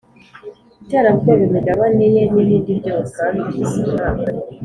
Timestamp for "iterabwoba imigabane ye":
0.81-2.21